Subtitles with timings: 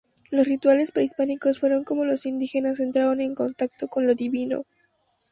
[0.31, 4.63] Los rituales prehispánicos fueron como los indígenas entraron en contacto con lo divino.